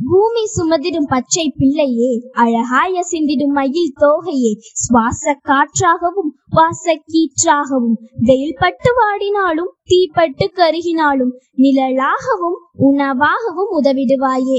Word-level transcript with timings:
பூமி 0.00 0.42
சுமதிடும் 0.56 1.08
பச்சை 1.08 1.44
பிள்ளையே 1.58 2.10
அழகாய 2.32 3.02
சிந்திடும் 3.10 3.54
மயில் 3.58 3.96
தோகையே 4.00 4.52
சுவாச 4.72 5.32
காற்றாகவும் 5.42 6.30
வாச 6.48 6.94
கீற்றாகவும் 7.06 7.96
வெயில் 8.20 8.56
பட்டு 8.58 8.90
வாடினாலும் 8.98 9.72
தீப்பட்டு 9.84 10.46
கருகினாலும் 10.54 11.32
நிழலாகவும் 11.56 12.58
உணவாகவும் 12.90 13.72
உதவிடுவாயே. 13.80 14.58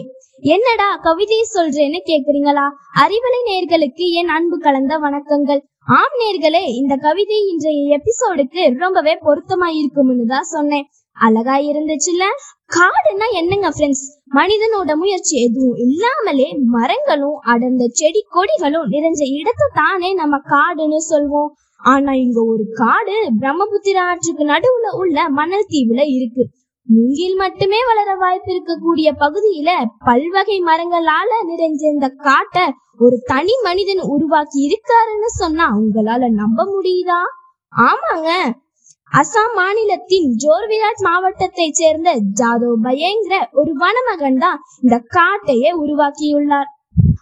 என்னடா 0.53 0.89
கவிதையை 0.95 1.45
சொல்றேன்னு 1.53 1.99
கேக்குறீங்களா? 2.05 2.67
அறிவலை 3.01 3.41
நேர்களுக்கு 3.49 4.05
என் 4.11 4.27
அன்பு 4.27 4.57
கலந்த 4.57 4.93
வணக்கங்கள். 4.97 5.61
ஆம் 5.97 6.15
நேர்களே 6.21 6.63
இந்த 6.75 6.95
கவிதை 6.95 7.39
இன்றைய 7.47 7.99
எபிசோடுக்கு 7.99 8.77
ரொம்பவே 8.77 9.13
பொருத்தமா 9.25 9.69
இருக்கும்னு 9.73 10.25
தான் 10.25 10.51
சொன்னேன். 10.55 10.87
அழகா 11.17 11.55
இருந்துச்சுல்ல? 11.57 12.25
காடுன்னா 12.69 13.25
என்னங்க 13.31 13.69
ஃப்ரெண்ட்ஸ் 13.69 14.05
மனிதனோட 14.33 14.95
முயற்சி 14.95 15.43
எதுவும் 15.43 15.75
இல்லாமலே 15.75 16.57
மரங்களும் 16.65 17.39
அடர்ந்த 17.41 17.87
செடி 17.87 18.25
கொடிகளும் 18.31 18.87
நிறைஞ்ச 18.89 19.21
இடத்தை 19.31 19.67
தானே 19.73 20.13
நம்ம 20.13 20.37
காடுன்னு 20.37 20.99
சொல்வோம். 21.09 21.51
ஆனா 21.77 22.13
இங்க 22.13 22.45
ஒரு 22.45 22.63
காடு 22.73 23.15
பிரம்மபுத்திரா 23.39 24.03
ஆற்றுக்கு 24.05 24.45
நடுவுல 24.45 24.95
உள்ள 24.95 25.29
மணல் 25.29 25.69
தீவுல 25.69 26.01
இருக்கு. 26.07 26.43
மூங்கில் 26.87 27.35
மட்டுமே 27.35 27.77
வளர 27.85 28.15
வாய்ப்பு 28.15 28.51
இருக்கக்கூடிய 28.53 29.09
பகுதியில 29.19 29.69
பல்வகை 30.05 30.61
மரங்களால 30.61 31.31
நிறைஞ்ச 31.47 31.81
இந்த 31.93 32.07
காட்டை 32.07 32.65
ஒரு 32.97 33.21
தனி 33.25 33.53
மனிதன் 33.63 33.99
உருவாக்கி 33.99 34.59
இருக்காருன்னு 34.67 35.29
சொன்னா 35.37 35.67
உங்களால 35.77 36.29
நம்ப 36.29 36.65
முடியுதா? 36.65 37.21
ஆமாங்க. 37.73 38.29
அசாம் 39.17 39.55
மாநிலத்தின் 39.55 40.35
ஜோர்விராட் 40.43 41.01
மாவட்டத்தை 41.01 41.71
சேர்ந்த 41.71 42.15
ஜாதவ் 42.41 42.73
பயங்கர 42.81 43.49
ஒரு 43.51 43.73
வனமகன் 43.73 44.37
தான் 44.37 44.59
இந்த 44.81 45.03
காட்டையே 45.15 45.69
உருவாக்கியுள்ளார். 45.83 46.69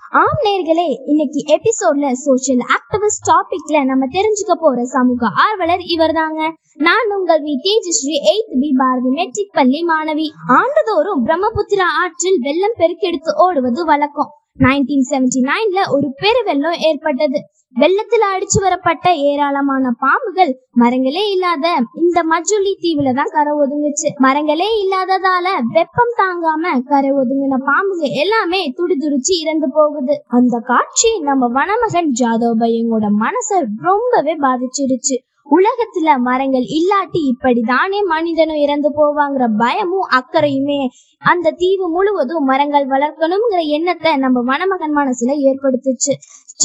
ஆம் 0.10 0.40
நேர்களே 0.44 0.98
இன்னைக்கு 1.06 1.44
எபிசோட்ல 1.48 2.12
சோஷியல் 2.12 2.66
ஆக்டிவிஸ்ட் 2.76 3.30
டாபிக்ல 3.32 3.86
நம்ம 3.86 4.06
தெரிஞ்சுக்க 4.06 4.54
போற 4.60 4.84
சமூக 4.84 5.28
ஆர்வலர் 5.28 5.80
இவர்தாங்க. 5.80 6.52
நான் 6.73 7.12
உங்கள் 7.17 7.44
V. 7.44 7.54
Tejashree 7.66 8.17
eight 8.34 8.60
B 8.60 8.73
Bharathi 8.78 9.10
matric 9.10 9.54
பள்ளி 9.54 9.86
மாணவி. 9.86 10.28
ஆண்டுதோறும் 10.48 11.26
பிரம்மபுத்திரா 11.26 11.90
ஆற்றில் 12.02 12.40
வெள்ளம் 12.40 12.78
பெருக்கெடுத்து 12.78 13.34
ஓடுவது 13.36 13.86
வழக்கம். 13.86 14.34
நைன்டீன் 14.65 15.07
செவன்டி 15.09 15.41
நைன்ல 15.52 15.79
ஒரு 15.89 16.07
பெருவெள்ளம் 16.21 16.77
ஏற்பட்டது. 16.79 17.39
வெள்ளத்துல 17.75 18.23
அடிச்சு 18.35 18.59
வரப்பட்ட 18.61 19.13
ஏராளமான 19.15 19.91
பாம்புகள் 19.99 20.52
மரங்களே 20.79 21.23
இல்லாத 21.31 21.65
இந்த 21.93 22.23
மஜுலி 22.23 22.73
தீவுல 22.83 23.13
தான் 23.13 23.31
கரை 23.31 23.53
ஒதுங்குச்சு. 23.53 24.09
மரங்களே 24.17 24.69
இல்லாததால 24.83 25.47
வெப்பம் 25.75 26.13
தாங்காம 26.17 26.73
கரை 26.85 27.11
ஒதுங்கின 27.11 27.59
பாம்புங்க 27.69 28.07
எல்லாமே 28.23 28.73
துடிதுடிச்சு 28.77 29.33
இறந்து 29.41 29.69
போகுது. 29.73 30.23
அந்த 30.27 30.57
காட்சி 30.59 31.19
நம்ம 31.19 31.47
வனமகன் 31.47 32.11
ஜாதவ் 32.21 32.59
பையங்கோட 32.59 33.07
மனச 33.25 33.59
ரொம்பவே 33.81 34.35
பாதிச்சிடுச்சு. 34.35 35.17
உலகத்துல 35.52 36.17
மரங்கள் 36.17 36.66
இல்லாட்டி 36.78 37.22
இப்படிதானே 37.30 38.00
மனிதனும் 38.05 38.55
இறந்து 38.55 38.89
போவாங்கிற 38.89 39.47
பயமும் 39.58 40.08
அக்கறையுமே 40.17 40.89
அந்த 41.19 41.52
தீவு 41.52 41.89
முழுவதும் 41.89 42.44
மரங்கள் 42.44 42.88
வளர்க்கணுங்கிற 42.88 43.61
எண்ணத்தை 43.67 44.16
நம்ம 44.16 44.44
வனமகன் 44.44 44.95
மனசுல 44.95 45.33
ஏற்படுத்துச்சு. 45.48 46.14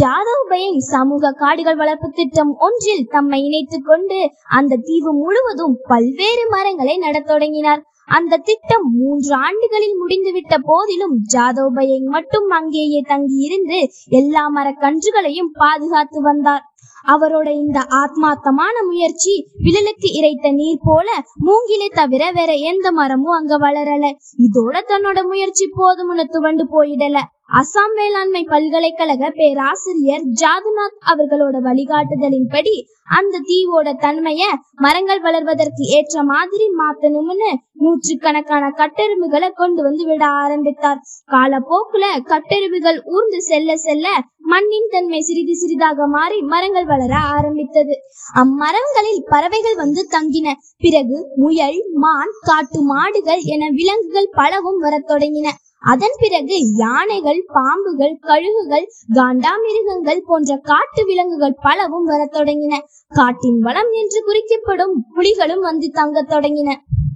ஜாதவ் 0.01 0.45
பயங் 0.51 0.77
சமூக 0.77 1.31
காடுகள் 1.31 1.77
வளர்ப்பு 1.77 2.11
திட்டம் 2.11 2.57
ஒன்றில் 2.59 3.09
தம்மை 3.11 3.45
இணைத்து 3.45 3.83
கொண்டு 3.83 4.31
அந்த 4.49 4.79
தீவு 4.83 5.13
முழுவதும் 5.15 5.79
பல்வேறு 5.83 6.49
மரங்களை 6.49 6.97
நடத் 6.99 7.27
தொடங்கினார். 7.27 7.83
அந்த 8.07 8.37
திட்டம் 8.37 8.87
மூன்று 8.99 9.35
ஆண்டுகளில் 9.35 9.97
முடிந்துவிட்ட 10.01 10.55
போதிலும் 10.63 11.15
ஜாதவ் 11.35 11.71
பயங் 11.75 12.11
மட்டும் 12.11 12.49
அங்கேயே 12.49 13.01
தங்கி 13.07 13.37
இருந்து 13.37 13.79
எல்லா 14.09 14.43
மரக்கன்றுகளையும் 14.57 15.53
பாதுகாத்து 15.53 16.21
வந்தார். 16.23 16.65
அவரோட 17.07 17.49
இந்த 17.53 17.81
ஆத்மார்த்தமான 17.91 18.77
முயற்சி 18.87 19.47
விழலுக்கு 19.59 20.09
இறைத்த 20.21 20.53
நீர் 20.53 20.79
போல 20.83 21.09
மூங்கிலே 21.47 21.95
தவிர 21.95 22.31
வேற 22.31 22.53
எந்த 22.53 22.93
மரமும் 22.93 23.37
அங்க 23.37 23.59
வளரல. 23.59 24.05
இதோட 24.39 24.77
தன்னோட 24.89 25.27
முயற்சி 25.27 25.71
போதும்னு 25.77 26.25
துவண்டு 26.25 26.65
போயிடல. 26.67 27.19
அசாம் 27.55 27.93
வேளாண்மை 27.95 28.41
பல்கலைக்கழக 28.45 29.31
பேராசிரியர் 29.31 30.25
ஜாதுநாத் 30.41 30.97
அவர்களோட 31.11 31.57
வழிகாட்டுதலின்படி 31.67 32.73
அந்த 33.09 33.41
தீவோட 33.49 33.89
தன்மைய 34.01 34.43
மரங்கள் 34.75 35.21
வளர்வதற்கு 35.21 35.83
ஏற்ற 35.97 36.23
மாதிரி 36.23 36.67
மாத்தணும்னு 36.79 37.51
நூற்றுக்கணக்கான 37.73 38.71
கட்டெரும்புகளை 38.77 39.51
கொண்டு 39.51 39.83
வந்து 39.83 40.05
விட 40.05 40.25
ஆரம்பித்தார். 40.27 41.01
காலப்போக்குல 41.33 42.05
கட்டெருமைகள் 42.23 43.03
ஊர்ந்து 43.05 43.43
செல்ல 43.43 43.77
செல்ல 43.77 44.07
மண்ணின் 44.39 44.89
தன்மை 44.91 45.21
சிறிது 45.21 45.57
சிறிதாக 45.57 46.07
மாறி 46.07 46.41
மரங்கள் 46.43 46.85
வளர 46.85 47.15
ஆரம்பித்தது. 47.17 47.97
அம்மரங்களில் 48.35 49.23
பறவைகள் 49.29 49.75
வந்து 49.75 50.05
தங்கின. 50.11 50.49
பிறகு 50.79 51.19
முயல் 51.37 51.81
மான் 51.95 52.35
காட்டு 52.41 52.83
மாடுகள் 52.83 53.45
என 53.45 53.69
விலங்குகள் 53.71 54.29
பலவும் 54.33 54.79
வரத் 54.79 55.09
தொடங்கின. 55.09 55.51
அதன் 55.85 56.17
பிறகு 56.19 56.57
யானைகள் 56.77 57.41
பாம்புகள் 57.55 58.15
கழுகுகள் 58.23 58.87
காண்டாமிருகங்கள் 59.15 60.23
போன்ற 60.27 60.57
காட்டு 60.63 61.05
விலங்குகள் 61.05 61.57
பலவும் 61.63 62.05
வரத் 62.05 62.35
தொடங்கின. 62.35 62.75
காட்டின் 63.09 63.61
வளம் 63.61 63.93
என்று 63.93 64.23
குறிக்கப்படும் 64.25 64.95
புலிகளும் 65.17 65.61
வந்து 65.61 65.91
தங்கத் 65.91 66.31
தொடங்கின. 66.31 66.71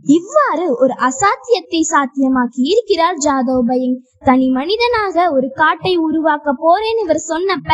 இவ்வாறு 0.08 0.66
ஒரு 0.76 0.94
அசாத்தியத்தை 1.00 1.80
சாத்தியமாக்கி 1.90 2.62
இருக்கிறார் 2.64 3.18
ஜாதவ் 3.24 3.64
பயங் 3.68 3.96
தனி 4.24 4.46
மனிதனாக 4.50 5.16
ஒரு 5.30 5.48
காட்டை 5.54 5.92
உருவாக்க 5.98 6.54
போறேன்னு 6.62 7.02
இவர் 7.04 7.20
சொன்னப்ப 7.28 7.70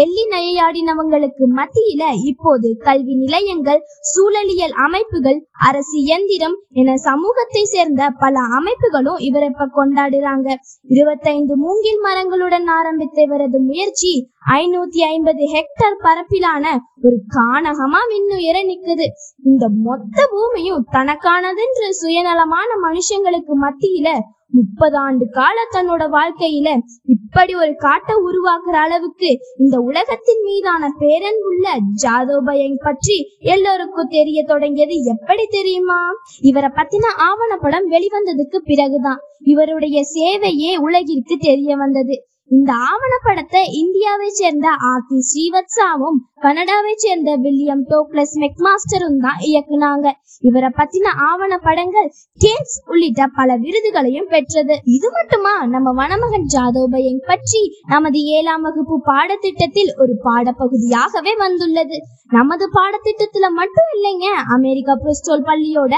எள்ளி 0.00 0.24
நயையாடினவங்களுக்கு 0.30 1.44
மத்தியில 1.56 2.02
இப்போது 2.24 2.68
கல்வி 2.78 3.14
நிலையங்கள் 3.14 3.80
சூழலியல் 4.10 4.74
அமைப்புகள் 4.78 5.38
அரசு 5.68 5.96
இயந்திரம் 6.00 6.56
என 6.72 6.96
சமூகத்தை 6.98 7.64
சேர்ந்த 7.64 8.10
பல 8.18 8.38
அமைப்புகளும் 8.58 9.20
இவரை 9.20 9.48
இப்ப 9.48 9.68
கொண்டாடுறாங்க. 9.76 10.48
இருபத்தைந்து 10.88 11.56
மூங்கில் 11.56 12.00
மரங்களுடன் 12.00 12.68
ஆரம்பித்த 12.70 13.18
இவரது 13.22 13.60
முயற்சி 13.60 14.12
ஐநூத்தி 14.54 15.00
ஐம்பது 15.08 15.44
ஹெக்டர் 15.52 15.96
பரப்பிலான 16.02 16.64
ஒரு 17.02 17.16
கானகமா 17.36 18.00
விண்ணுயர 18.10 18.56
நிக்குது. 18.64 19.06
இந்த 19.44 19.68
மொத்த 19.68 20.26
பூமியும் 20.30 20.84
தனக்கானதென்று 20.92 21.88
சுயநலமான 21.88 22.68
மனுஷங்களுக்கு 22.82 23.54
மத்தியில 23.62 24.10
முப்பது 24.52 24.96
ஆண்டு 24.96 25.28
கால 25.28 25.56
தன்னோட 25.72 26.04
வாழ்க்கையில 26.10 26.68
இப்படி 27.04 27.54
ஒரு 27.54 27.74
காட்டை 27.74 28.14
உருவாக்குற 28.16 28.76
அளவுக்கு 28.76 29.28
இந்த 29.58 29.80
உலகத்தின் 29.80 30.42
மீதான 30.42 30.92
பேரன்புள்ள 31.00 31.66
ஜாதவ் 32.02 32.46
பயங் 32.46 32.80
பற்றி 32.82 33.16
எல்லோருக்கும் 33.40 34.08
தெரிய 34.08 34.44
தொடங்கியது 34.44 34.96
எப்படி 35.04 35.46
தெரியுமா? 35.50 36.00
இவரை 36.40 36.70
பத்தின 36.74 37.12
ஆவணப்படம் 37.28 37.86
வெளிவந்ததுக்கு 37.90 38.56
பிறகுதான். 38.64 39.20
இவருடைய 39.44 40.00
சேவையே 40.14 40.76
உலகிற்கு 40.76 41.36
தெரிய 41.38 41.76
வந்தது. 41.76 42.16
இந்த 42.50 42.70
ஆவணப்படத்தை 42.90 43.60
இந்தியாவை 43.80 44.28
சேர்ந்த 44.30 44.68
ஆர்த்தி 44.88 45.18
ஸ்ரீவத்சாவும் 45.28 46.16
கனடாவை 46.44 46.94
சேர்ந்த 46.96 47.30
வில்லியம் 47.36 47.82
டோக்லஸ் 47.90 48.34
மெக்மாஸ்டரும் 48.42 49.18
தான் 49.18 49.40
இயக்குனாங்க. 49.48 50.06
இவரை 50.42 50.70
பத்தின 50.78 51.12
ஆவண 51.28 51.52
படங்கள் 51.58 52.08
கேன்ஸ் 52.40 52.74
உள்ளிட்ட 52.86 53.26
பல 53.38 53.56
விருதுகளையும் 53.56 54.28
பெற்றது. 54.28 54.74
இது 54.96 55.08
மட்டுமா? 55.10 55.54
நம்ம 55.66 55.92
வனமகன் 55.92 56.48
ஜாதவ் 56.54 56.90
பயங் 56.94 57.22
பற்றி 57.26 57.62
நமது 57.86 58.20
ஏழாம் 58.36 58.62
வகுப்பு 58.62 58.98
பாடத்திட்டத்தில் 59.10 59.92
ஒரு 59.98 60.16
பாடப்பகுதியாகவே 60.26 61.34
வந்துள்ளது. 61.44 61.98
நமது 62.28 62.64
பாடத்திட்டத்துல 62.78 63.46
மட்டும் 63.60 63.90
இல்லைங்க 63.96 64.26
அமெரிக்கா 64.56 64.94
புரிஸ்டோல் 65.04 65.48
பள்ளியோட 65.50 65.94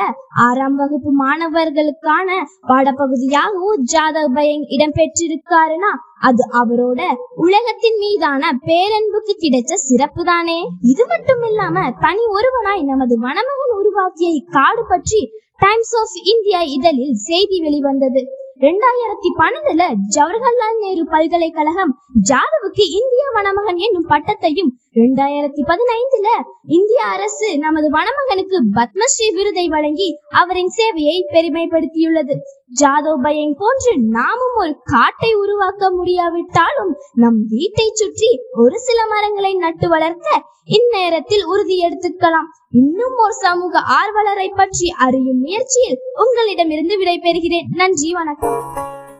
ஆறாம் 0.46 0.76
வகுப்பு 0.76 1.10
மாணவர்களுக்கான 1.24 2.28
பாடப்பகுதியாகவும் 2.70 3.82
ஜாதவ் 3.94 4.32
பயங் 4.38 4.66
இடம்பெற்றிருக்காருன்னா 4.76 5.92
அது 6.22 6.42
அவரோட 6.60 7.00
உலகத்தின் 7.44 7.98
மீதான 7.98 8.52
பேரன்புக்கு 8.66 9.34
கிடைச்ச 9.44 9.72
சிறப்பு 9.88 10.24
தானே 10.24 10.58
இது 10.92 11.04
மட்டும் 11.06 11.42
இல்லாம 11.42 11.86
தனி 12.00 12.24
ஒருவனாய் 12.36 12.84
நமது 12.90 13.16
வனமகன் 13.20 13.74
உருவாக்கிய 13.80 14.28
இக்காடு 14.40 14.84
பற்றி 14.88 15.22
டைம்ஸ் 15.58 15.96
ஆஃப் 15.96 16.14
இந்தியா 16.32 16.60
இதழில் 16.76 17.18
செய்தி 17.28 17.58
வெளிவந்தது. 17.60 18.22
ரெண்டாயிரத்தி 18.60 19.28
பன்னெண்டுல 19.38 19.84
ஜவஹர்லால் 20.16 20.80
நேரு 20.80 21.04
பல்கலைக்கழகம் 21.04 21.92
ஜாதவுக்கு 22.20 22.84
இந்திய 22.98 23.22
வனமகன் 23.36 23.80
என்னும் 23.86 24.08
பட்டத்தையும் 24.08 24.70
ரெண்டாயிரத்தி 24.94 25.62
பதினைந்துல 25.70 26.28
இந்திய 26.78 27.00
அரசு 27.04 27.48
நமது 27.58 27.88
வனமகனுக்கு 27.90 28.58
பத்மஸ்ரீ 28.78 29.28
விருதை 29.34 29.66
வழங்கி 29.68 30.08
அவரின் 30.40 30.72
சேவையை 30.78 31.18
பெருமைப்படுத்தியுள்ளது. 31.34 32.36
ஜாதவ் 32.80 33.54
போன்று 33.58 33.98
நாமும் 33.98 34.56
ஒரு 34.56 34.76
காட்டை 34.84 35.34
உருவாக்க 35.34 35.90
முடியாவிட்டாலும் 35.90 36.96
நம் 37.14 37.46
வீட்டை 37.48 37.90
சுற்றி 37.94 38.40
ஒரு 38.52 38.80
சில 38.80 39.06
மரங்களை 39.06 39.54
நட்டு 39.54 39.88
வளர்க்க 39.88 40.50
இந்நேரத்தில் 40.66 41.44
உறுதி 41.44 41.76
எடுத்துக்கலாம். 41.86 42.48
இன்னும் 42.70 43.16
ஒரு 43.16 43.32
சமூக 43.32 43.78
ஆர்வலரை 43.78 44.48
பற்றி 44.56 44.88
அறியும் 44.88 45.40
முயற்சியில் 45.40 46.00
உங்களிடமிருந்து 46.14 47.00
விடைபெறுகிறேன். 47.00 47.68
நன்றி 47.68 48.12
வணக்கம். 48.12 48.91